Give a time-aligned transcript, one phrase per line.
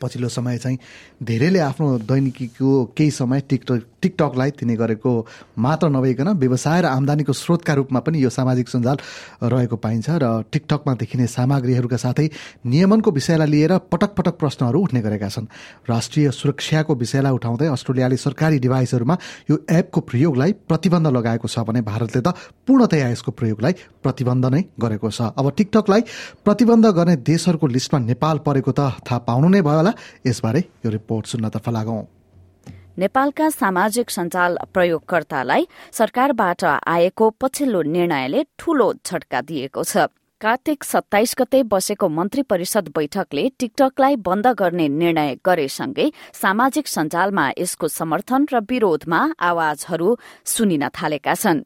[0.00, 0.78] पछिल्लो समय चाहिँ
[1.22, 5.10] धेरैले आफ्नो दैनिकीको केही समय टिकटक टिकटकलाई तिनी गरेको
[5.58, 8.96] मात्र नभइकन व्यवसाय र आम्दानीको स्रोतका रूपमा पनि यो सामाजिक सञ्जाल
[9.44, 12.28] रहेको पाइन्छ र टिकटकमा देखिने सामग्रीहरूका साथै
[12.64, 15.46] नियमनको विषयलाई लिएर पटक पटक प्रश्नहरू उठ्ने गरेका छन्।
[15.90, 19.16] राष्ट्रिय सुरक्षाको विषयलाई उठाउँदै अस्ट्रेलियाले सरकारी डिभाइसहरूमा
[19.50, 22.32] यो एपको प्रयोगलाई प्रतिबन्ध लगाएको छ भने भारतले त
[22.64, 26.00] पूर्णतया यसको प्रयोगलाई प्रतिबन्ध नै गरेको छ। अब टिकटकलाई
[26.44, 29.89] प्रतिबन्ध गर्ने देशहरूको लिस्टमा नेपाल परेको त थाहा पाउनु नै भयो होला।
[30.26, 32.02] यसबारे यो रिपोर्ट सुन्नतर्फ लागौं।
[32.98, 41.62] नेपालका सामाजिक सञ्जाल प्रयोगकर्तालाई सरकारबाट आएको पछिल्लो निर्णयले ठूलो झट्का दिएको छ। कार्तिक सत्ताइस गते
[41.68, 49.20] बसेको मन्त्री परिषद बैठकले टिकटकलाई बन्द गर्ने निर्णय गरेसँगै सामाजिक सञ्जालमा यसको समर्थन र विरोधमा
[49.36, 50.08] आवाजहरू
[50.44, 51.60] सुनिन थालेका छन्।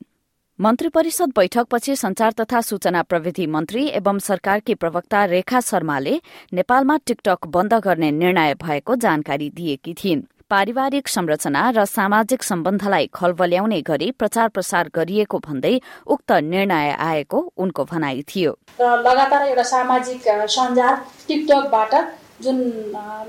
[0.60, 6.20] मन्त्री परिषद बैठकपछि संचार तथा सूचना प्रविधि मन्त्री एवं सरकारकी प्रवक्ता रेखा शर्माले
[6.54, 13.80] नेपालमा टिकटक बन्द गर्ने निर्णय भएको जानकारी दिएकी थिइन्। पारिवारिक संरचना र सामाजिक सम्बन्धलाई खलबल्याउने
[13.82, 20.22] गरी प्रचार प्रसार गरिएको भन्दै उक्त निर्णय आएको उनको भनाइ थियो। लगातार एउटा सामाजिक
[20.54, 20.94] सञ्जाल
[21.28, 21.94] टिकटकबाट
[22.42, 22.62] जुन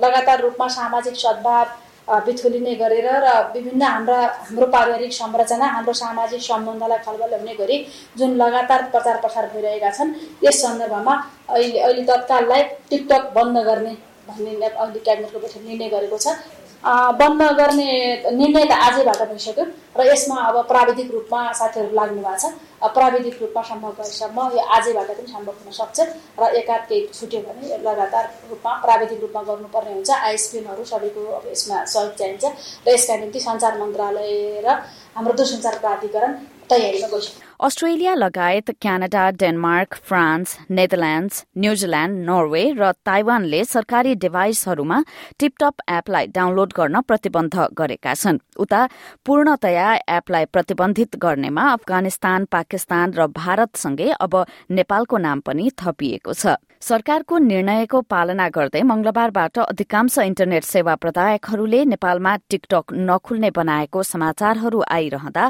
[0.03, 1.65] लगातार रूपमा सामाजिक सद्भाव
[2.07, 7.77] बिथोलिने गरेर र विभिन्न हाम्रा हाम्रो पारिवारिक संरचना हाम्रो सामाजिक सम्बन्धलाई खलबल्याउने गरी
[8.17, 10.13] जुन लगातार प्रचार प्रसार भइरहेका छन्
[10.45, 11.13] यस सन्दर्भमा
[11.49, 13.93] अहिले अहिले तत्काललाई टिकटक बन्द गर्ने
[14.29, 16.27] भन्ने अहिले क्याबिनेटको बैठक निर्णय गरेको छ।
[16.85, 17.89] बन्द गर्ने
[18.31, 19.65] निर्णय त आजैबाट भइसक्यो
[19.97, 22.53] र यसमा अब प्राविधिक रूपमा साथीहरू लाग्नु भएको छ।
[22.93, 25.99] प्राविधिक रूपमा सम्भव भएसम्म यो आजैबाट पनि सम्भव हुन सक्छ
[26.39, 31.83] र एकाध केही छुट्यो भने लगातार रूपमा प्राविधिक रूपमा गर्नुपर्ने हुन्छ। आइएसपिएनहरू सबैको अब यसमा
[31.85, 32.43] सहयोग चाहिन्छ
[32.85, 34.67] र यसका निम्ति सञ्चार मन्त्रालय र
[35.17, 36.31] हाम्रो दूरसञ्चार प्राधिकरण
[36.69, 44.99] तयारीमा गइसक्यो। अस्ट्रेलिया लगायत Canada Denmark France Netherlands New Zealand Norway र ताइवानले सरकारी डिभाइसहरूमा
[45.39, 48.81] टिपटप एपलाई डाउनलोड गर्न प्रतिबन्ध गरेका छन्। उता
[49.25, 49.87] पूर्णतया
[50.17, 54.35] एपलाई प्रतिबन्धित गर्नेमा अफगानिस्तान पाकिस्तान र भारतसँगै अब
[54.75, 62.35] नेपालको नाम पनि थपिएको छ। सरकारको निर्णयको पालना गर्दै मंगलबारबाट अधिकांश इन्टरनेट सेवा प्रदायकहरूले नेपालमा
[62.49, 65.45] टिकटक नखुल्ने बनाएको समाचारहरू आइरहँदा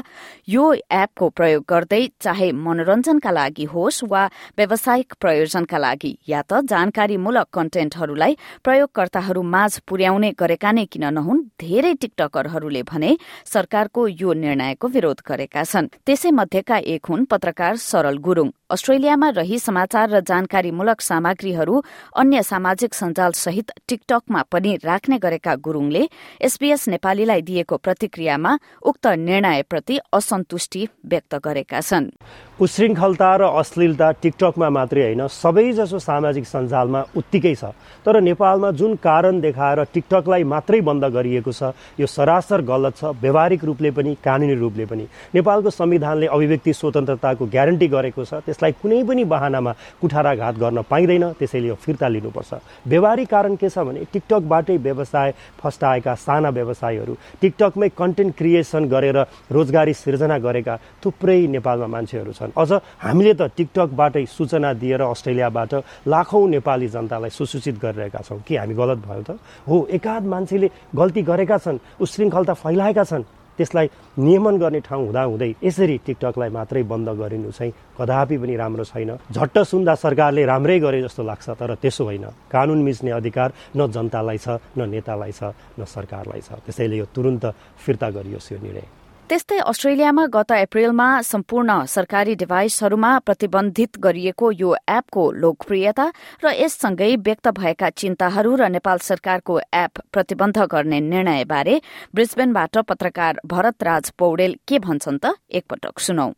[0.48, 4.22] यो एपको प्रयोग गर्दै चाहे मनोरञ्जनका लागि होस् वा
[4.58, 11.92] व्यावसायिक प्रयोजनका लागि या त जानकारीमूलक कन्टेन्टहरूलाई प्रयोगकर्ताहरू माझ पुर्याउने गरेका नै किन नहुन् धेरै
[12.00, 13.10] टिकटकरहरूले भने
[13.52, 19.58] सरकारको यो निर्णयको विरोध गरेका छन्। त्यसै मध्येका एक हुन् पत्रकार सरल गुरूङ। अस्ट्रेलियामा रही
[19.58, 21.82] समाचार र जानकारीमूलक सामग्रीहरू
[22.16, 26.02] अन्य सामाजिक सञ्जाल सहित टिकटकमा पनि राख्ने गरेका गुरूङले
[26.40, 32.10] एसबीएस नेपालीलाई दिएको प्रतिक्रियामा उक्त निर्णयप्रति असन्तुष्टि व्यक्त गरेका छन्।
[32.56, 37.74] उशृङ्खलता र अश्लीलता टिकटकमा मात्रै होइन सबैजसो सामाजिक सञ्जालमा उत्तिकै छ।
[38.06, 43.64] तर नेपालमा जुन कारण देखाएर टिकटकलाई मात्रै बन्द गरिएको छ यो सरासर गलत छ व्यवहारिक
[43.64, 45.04] रूपले पनि कानुनी रूपले पनि।
[45.34, 51.68] नेपालको संविधानले अभिव्यक्ति स्वतन्त्रताको ग्यारेन्टी गरेको छ त्यसलाई कुनै पनि बाहनामा कुठाराघात गर्न पाइँदैन त्यसैले
[51.68, 52.52] यो फिर्ता लिनुपर्छ।
[52.86, 59.18] व्यवहारिक कारण के छ भने टिकटकबाटै व्यवसाय फस्टाएका साना व्यवसायहरू टिकटकमै कन्टेन्ट क्रिएसन गरेर
[59.52, 62.70] रोजगारी सिर्जना गरेका थुप्रै नेपालमा मान्छेहरू छन्। छन् अझ
[63.02, 65.72] हामीले त टिकटकबाटै सूचना दिएर अस्ट्रेलियाबाट
[66.06, 69.30] लाखौँ नेपाली जनतालाई सुसूचित गरिरहेका छौँ। के हामी गलत भयो त?
[69.68, 73.24] हो एकाध मान्छेले गल्ती गरेका छन् उशृङ्खलता फैलाएका छन्।
[73.56, 73.86] त्यसलाई
[74.18, 79.56] नियमन गर्ने ठाउँ हुँदाहुँदै यसरी टिकटकलाई मात्रै बन्द गरिनु चाहिँ कदापि पनि राम्रो छैन। झट्ट
[79.58, 84.48] सुन्दा सरकारले राम्रै गरे जस्तो लाग्छ तर त्यसो होइन। कानुन मिच्ने अधिकार न जनतालाई छ
[84.76, 85.42] न नेतालाई छ
[85.78, 87.44] न सरकारलाई छ। त्यसैले यो तुरन्त
[87.80, 95.22] फिर्ता गरियोस् यो निर्णय। त्यस्तै अस्ट्रेलियामा गत अप्रेलमा सम्पूर्ण सरकारी डिभाइसहरूमा प्रतिबन्धित गरिएको यो एपको
[95.42, 96.06] लोकप्रियता
[96.44, 101.74] र यससँगै व्यक्त भएका चिन्ताहरू र नेपाल सरकारको एप प्रतिबन्ध गर्ने निर्णयबारे
[102.14, 105.34] ब्रिस्बेनबाट पत्रकार भरत राज पौडेल के भन्छन् त?
[105.50, 106.30] एकपटक सुनौ।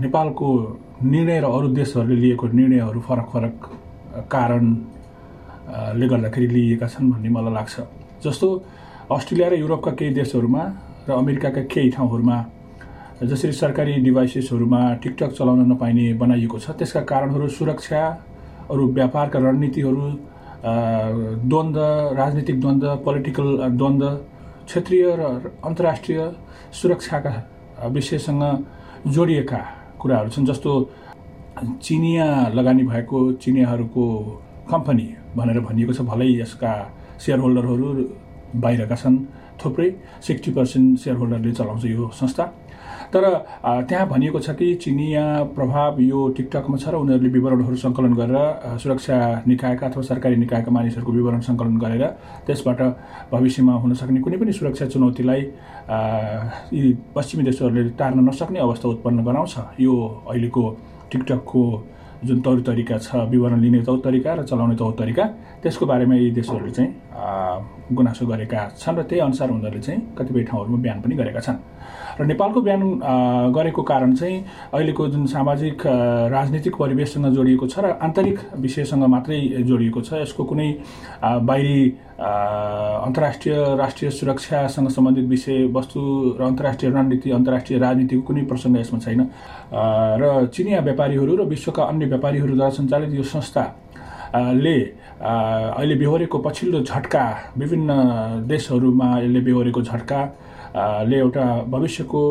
[0.00, 0.48] नेपालको
[1.04, 3.56] निर्णय र अरू देशहरूले लिएको निर्णयहरू फरक फरक
[4.32, 7.76] कारणले गर्दाखेरि लिइएका छन् भन्ने मलाई लाग्छ।
[8.24, 8.48] जस्तो
[9.12, 10.64] अस्ट्रेलिया र युरोपका केही देशहरूमा
[11.08, 12.38] र अमेरिकाका केही ठाउँहरूमा
[13.22, 18.02] जसरी सरकारी डिभाइसेसहरूमा टिकटक चलाउन नपाइने बनाइएको छ त्यसका कारणहरू सुरक्षा
[18.70, 20.06] अरू व्यापारका रणनीतिहरू
[21.44, 21.80] द्वन्द्व
[22.16, 24.08] राजनीतिक द्वन्द्व पोलिटिकल द्वन्द्व
[24.66, 26.20] क्षेत्रीय र अन्तर्राष्ट्रिय
[26.72, 27.34] सुरक्षाका
[27.88, 28.42] विषयसँग
[29.08, 29.60] जोडिएका
[30.00, 30.72] कुराहरू छन् जस्तो
[31.78, 34.04] चिनिया लगानी भएको चिनियाहरूको
[34.70, 35.06] कम्पनी
[35.36, 36.72] भनेर भनिएको छ भलै यसका
[37.18, 37.88] सेयर होल्डरहरू
[38.54, 39.18] बाहिरका छन्
[39.64, 39.90] थुप्रै
[40.26, 42.44] सिक्सटी पर्सेन्ट सेयर होल्डरले चलाउँछ यो संस्था।
[43.12, 43.24] तर
[43.88, 45.22] त्यहाँ भनिएको छ कि चिनिया
[45.54, 49.16] प्रभाव यो टिकटकमा छ र उनीहरूले विवरणहरू सङ्कलन गरेर सुरक्षा
[49.46, 52.04] निकायका अथवा सरकारी निकायका मानिसहरूको विवरण सङ्कलन गरेर
[52.46, 52.80] त्यसबाट
[53.32, 55.40] भविष्यमा हुन सक्ने कुनै पनि सुरक्षा चुनौतीलाई
[56.72, 56.82] यी
[57.14, 59.94] पश्चिमी देशहरूले टार्न नसक्ने अवस्था उत्पन्न गराउँछ। यो
[60.30, 60.62] अहिलेको
[61.10, 61.62] टिकटकको
[62.24, 65.24] जुन तौर तरिका छ विवरण लिने तौर तरिका र चलाउने तौर तरिका
[65.62, 66.90] त्यसको बारेमा यी देशहरूले चाहिँ
[67.96, 71.58] गुनासो गरेका छन् र त्यही अनुसार उनीहरूले चाहिँ कतिपय ठाउँहरूमा बिहान पनि गरेका छन्।
[72.20, 72.82] र नेपालको बिहान
[73.56, 74.36] गरेको कारण चाहिँ
[74.74, 75.76] अहिलेको जुन सामाजिक
[76.36, 80.68] राजनीतिक परिवेशसँग जोडिएको छ र आन्तरिक विषयसँग मात्रै जोडिएको छ यसको कुनै
[81.24, 81.78] बाहिरी
[82.20, 86.00] अन्तर्राष्ट्रिय राष्ट्रिय सुरक्षासँग सम्बन्धित विषयवस्तु
[86.36, 89.20] र अन्तर्राष्ट्रिय रणनीति अन्तर्राष्ट्रिय राजनीतिको कुनै प्रसङ्ग यसमा छैन।
[90.20, 94.78] र चिनिया व्यापारीहरू र विश्वका अन्य व्यापारीहरूद्वारा सञ्चालित यो संस्थाले
[95.20, 97.24] अहिले बेहोरेको पछिल्लो झट्का
[97.58, 97.90] विभिन्न
[98.48, 100.20] देशहरूमा यसले बेहोरेको झट्का
[101.10, 102.22] ले एउटा भविष्यको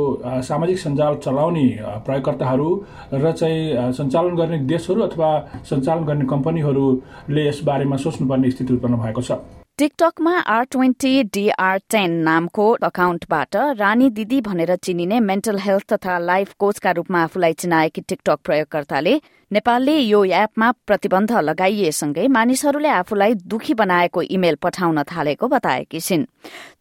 [0.48, 1.68] सामाजिक सञ्जाल चलाउने
[2.06, 2.70] प्रयोगकर्ताहरू
[3.14, 5.30] र चाहिँ सञ्चालन गर्ने देशहरू अथवा
[5.70, 9.32] सञ्चालन गर्ने कम्पनीहरूले यसबारेमा सोच्नुपर्ने स्थिति उत्पन्न भएको छ।
[9.80, 16.52] टिकटकमा R twenty D R ten नामको अकाउन्टबाट रानी दिदी भनेर चिनिने मेन्टल हेल्थ तथा लाइफ
[16.60, 19.14] कोचका रूपमा आफूलाई चिनाएकी टिकटक प्रयोगकर्ताले
[19.52, 26.28] नेपालले यो एपमा प्रतिबन्ध लगाइएसँगै मानिसहरूले आफूलाई दुखी बनाएको इमेल पठाउन थालेको बताएकी छिन्।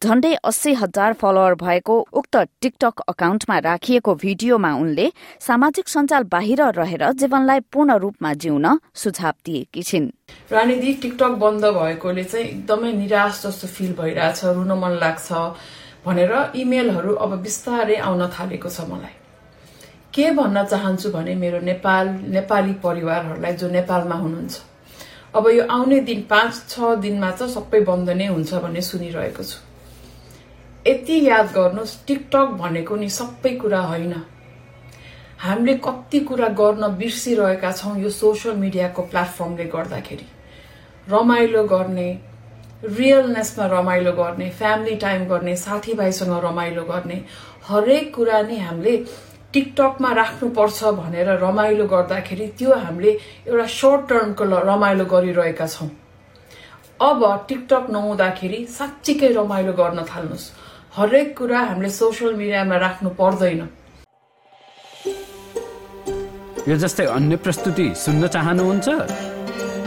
[0.03, 5.11] झण्डै अस्सी हजार फलोवर भएको उक्त टिकटक अकाउन्टमा राखिएको भिडियोमा उनले
[5.47, 10.11] सामाजिक सञ्जाल बाहिर रहेर जीवनलाई पूर्ण रूपमा जिउन सुझाव दिएकी छिन्।
[10.51, 15.31] रानीदी टिकटक बन्द भएकोले चाहिँ एकदमै निराश जस्तो फिल भइरहेछ रुन मन लाग्छ
[16.05, 19.13] भनेर इमेलहरू अब बिस्तारै आउन थालेको छ मलाई।
[20.13, 24.57] के भन्न चाहन्छु भने मेरो नेपाल नेपाली परिवारहरूलाई जो नेपालमा हुनुहुन्छ।
[25.37, 29.57] अब यो आउने दिन पाँच छ दिनमा चाहिँ सबै बन्द नै हुन्छ भन्ने सुनिरहेको छु।
[30.85, 34.13] यति याद गर्नुहोस् टिकटक भनेको नि सबै कुरा होइन।
[35.45, 40.27] हामीले कति कुरा गर्न बिर्सिरहेका छौँ यो सोसियल मिडियाको प्लेटफर्मले गर्दाखेरि।
[41.11, 42.09] रमाइलो गर्ने
[42.97, 47.17] रियलनेसमा रमाइलो गर्ने फ्यामिली टाइम गर्ने साथीभाइसँग रमाइलो गर्ने
[47.69, 48.95] हरेक कुरा नै हामीले
[49.53, 53.11] टिकटकमा राख्नुपर्छ भनेर रमाइलो गर्दाखेरि त्यो हामीले
[53.47, 55.89] एउटा सर्ट टर्मको रमाइलो गरिरहेका छौँ।
[57.01, 57.19] अब
[57.49, 60.51] टिकटक नहुँदाखेरि साँच्चीकै रमाइलो गर्न थाल्नुहोस्।
[60.97, 63.61] हरेक कुरा हामीले सोसियल मिडियामा राख्नु पर्दैन।
[66.67, 68.87] यो जस्तै अन्य प्रस्तुति सुन्न चाहनुहुन्छ?